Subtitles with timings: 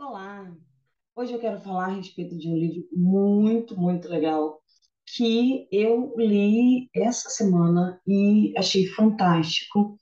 [0.00, 0.50] Olá!
[1.14, 4.58] Hoje eu quero falar a respeito de um livro muito, muito legal
[5.14, 9.98] que eu li essa semana e achei fantástico,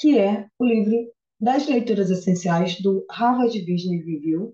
[0.00, 0.96] que é o livro
[1.40, 4.52] das leituras essenciais do Harvard Business Review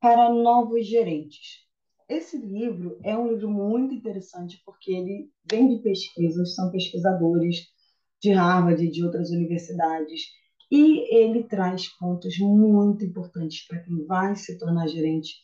[0.00, 1.66] para novos gerentes.
[2.08, 7.66] Esse livro é um livro muito interessante porque ele vem de pesquisas, são pesquisadores
[8.22, 10.28] de Harvard e de outras universidades
[10.70, 15.34] e ele traz pontos muito importantes para quem vai se tornar gerente,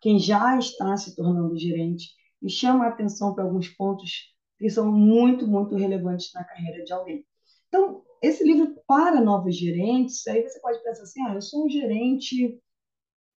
[0.00, 2.08] quem já está se tornando gerente,
[2.42, 6.92] e chama a atenção para alguns pontos que são muito, muito relevantes na carreira de
[6.92, 7.24] alguém.
[7.68, 11.68] Então, esse livro para novos gerentes, aí você pode pensar assim, ah, eu sou um
[11.68, 12.60] gerente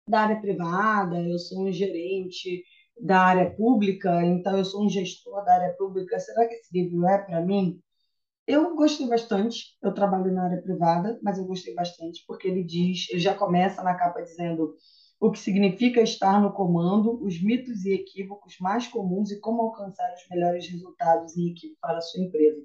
[0.08, 2.64] da área privada, eu sou um gerente
[3.00, 7.05] da área pública, então eu sou um gestor da área pública, será que esse livro
[7.08, 7.81] é para mim?
[8.52, 13.09] Eu gostei bastante, eu trabalho na área privada, mas eu gostei bastante porque ele diz,
[13.09, 14.75] ele já começa na capa dizendo
[15.21, 20.13] o que significa estar no comando, os mitos e equívocos mais comuns e como alcançar
[20.13, 22.61] os melhores resultados em equipe para a sua empresa.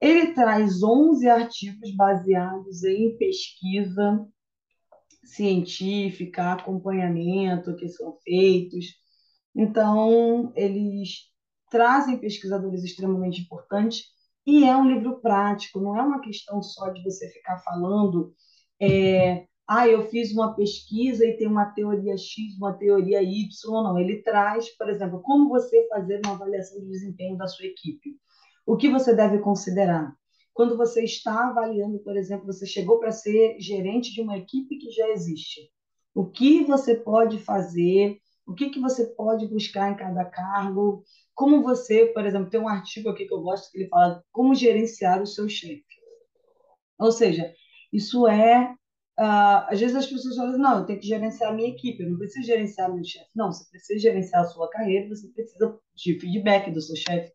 [0.00, 4.26] Ele traz 11 artigos baseados em pesquisa
[5.22, 8.86] científica, acompanhamento que são feitos.
[9.54, 11.30] Então, eles
[11.70, 14.18] trazem pesquisadores extremamente importantes
[14.58, 18.34] e é um livro prático, não é uma questão só de você ficar falando,
[18.80, 23.48] é, ah, eu fiz uma pesquisa e tem uma teoria X, uma teoria Y,
[23.84, 23.98] não.
[23.98, 28.16] Ele traz, por exemplo, como você fazer uma avaliação de desempenho da sua equipe.
[28.66, 30.12] O que você deve considerar?
[30.52, 34.90] Quando você está avaliando, por exemplo, você chegou para ser gerente de uma equipe que
[34.90, 35.70] já existe.
[36.12, 38.18] O que você pode fazer?
[38.50, 41.04] O que, que você pode buscar em cada cargo?
[41.40, 44.54] como você, por exemplo, tem um artigo aqui que eu gosto que ele fala como
[44.54, 45.82] gerenciar o seu chefe.
[46.98, 47.50] Ou seja,
[47.90, 48.74] isso é.
[49.18, 52.10] Uh, às vezes as pessoas falam, não, eu tenho que gerenciar a minha equipe, eu
[52.10, 53.30] não preciso gerenciar meu chefe.
[53.34, 57.32] Não, você precisa gerenciar a sua carreira, você precisa de feedback do seu chefe,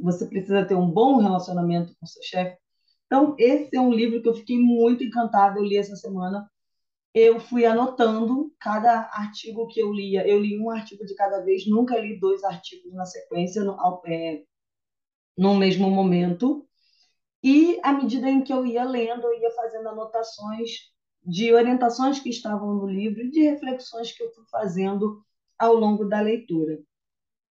[0.00, 2.56] você precisa ter um bom relacionamento com o seu chefe.
[3.04, 6.50] Então, esse é um livro que eu fiquei muito encantada, eu li essa semana,
[7.16, 10.28] eu fui anotando cada artigo que eu lia.
[10.28, 13.74] Eu li um artigo de cada vez, nunca li dois artigos na sequência, no,
[14.06, 14.42] é,
[15.34, 16.68] no mesmo momento.
[17.42, 20.92] E à medida em que eu ia lendo, eu ia fazendo anotações
[21.24, 25.24] de orientações que estavam no livro e de reflexões que eu fui fazendo
[25.58, 26.78] ao longo da leitura.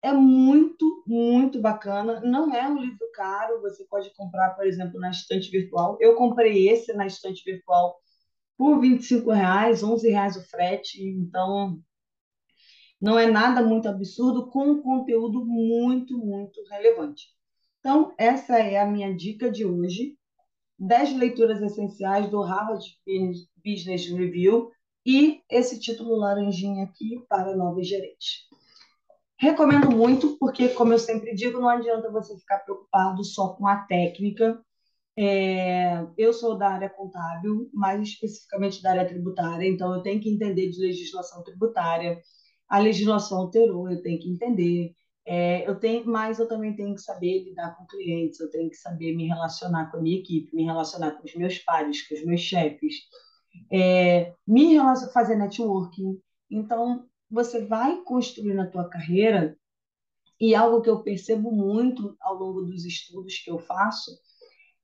[0.02, 2.20] É muito, muito bacana.
[2.20, 5.96] Não é um livro caro, você pode comprar, por exemplo, na estante virtual.
[6.00, 7.98] Eu comprei esse na estante virtual
[8.56, 11.78] por 25 reais, 11 reais o frete, então
[13.00, 17.28] não é nada muito absurdo, com um conteúdo muito, muito relevante.
[17.80, 20.16] Então, essa é a minha dica de hoje,
[20.78, 22.84] 10 leituras essenciais do Harvard
[23.64, 24.70] Business Review
[25.04, 28.48] e esse título laranjinha aqui para novos gerentes.
[29.36, 33.84] Recomendo muito, porque, como eu sempre digo, não adianta você ficar preocupado só com a
[33.84, 34.58] técnica,
[35.16, 40.28] é, eu sou da área contábil, mais especificamente da área tributária, então eu tenho que
[40.28, 42.20] entender de legislação tributária.
[42.68, 44.94] A legislação alterou, eu tenho que entender.
[45.26, 48.76] É, eu tenho, mas eu também tenho que saber lidar com clientes, eu tenho que
[48.76, 52.24] saber me relacionar com a minha equipe, me relacionar com os meus pares, com os
[52.24, 52.94] meus chefes,
[53.72, 54.76] é, me
[55.12, 56.20] fazer networking.
[56.50, 59.56] Então, você vai construir na tua carreira,
[60.40, 64.10] e algo que eu percebo muito ao longo dos estudos que eu faço,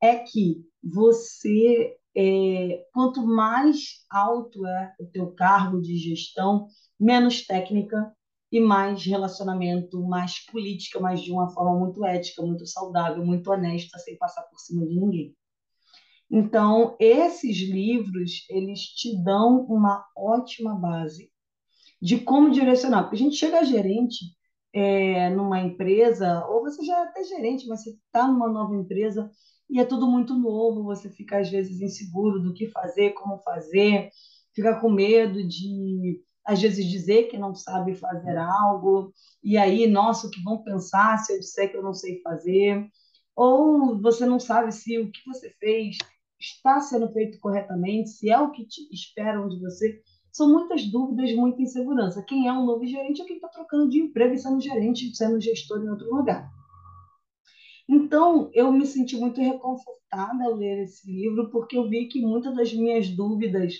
[0.01, 6.67] é que você, é, quanto mais alto é o teu cargo de gestão,
[6.99, 8.13] menos técnica
[8.51, 13.99] e mais relacionamento, mais política, mas de uma forma muito ética, muito saudável, muito honesta,
[13.99, 15.37] sem passar por cima de ninguém.
[16.31, 21.31] Então, esses livros, eles te dão uma ótima base
[22.01, 23.03] de como direcionar.
[23.03, 24.27] Porque a gente chega a gerente
[24.73, 29.31] é, numa empresa, ou você já é até gerente, mas você está numa nova empresa,
[29.69, 34.11] e é tudo muito novo, você fica às vezes inseguro do que fazer, como fazer,
[34.55, 39.13] fica com medo de às vezes dizer que não sabe fazer algo,
[39.43, 42.87] e aí, nossa, o que vão pensar se eu disser que eu não sei fazer?
[43.37, 45.97] Ou você não sabe se o que você fez
[46.41, 50.03] está sendo feito corretamente, se é o que te esperam de você.
[50.33, 52.23] São muitas dúvidas, muita insegurança.
[52.23, 55.41] Quem é um novo gerente é quem está trocando de emprego e sendo gerente, sendo
[55.41, 56.51] gestor em outro lugar.
[57.89, 62.55] Então, eu me senti muito reconfortada ao ler esse livro, porque eu vi que muitas
[62.55, 63.75] das minhas dúvidas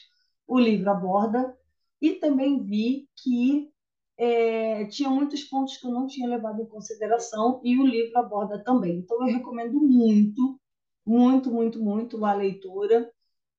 [0.49, 1.57] o livro aborda,
[2.03, 3.71] e também vi que
[4.19, 8.59] é, tinha muitos pontos que eu não tinha levado em consideração, e o livro aborda
[8.65, 8.99] também.
[8.99, 10.59] Então, eu recomendo muito,
[11.07, 13.09] muito, muito, muito a leitura.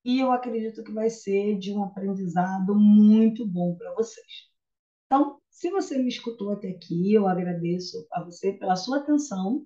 [0.04, 4.50] E eu acredito que vai ser de um aprendizado muito bom para vocês.
[5.06, 9.66] Então, se você me escutou até aqui, eu agradeço a você pela sua atenção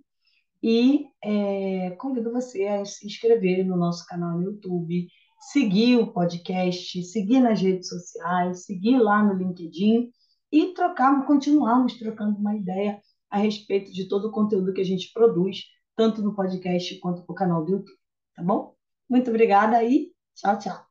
[0.62, 5.08] e é, convido você a se inscrever no nosso canal no YouTube,
[5.52, 10.10] seguir o podcast, seguir nas redes sociais, seguir lá no LinkedIn
[10.52, 13.00] e trocar, continuarmos trocando uma ideia
[13.30, 15.64] a respeito de todo o conteúdo que a gente produz,
[15.96, 17.98] tanto no podcast quanto no canal do YouTube,
[18.36, 18.74] tá bom?
[19.08, 20.85] Muito obrigada e 小脚。